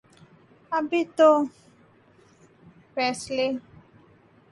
[0.71, 1.29] ابھی تو
[2.95, 3.47] فیصلے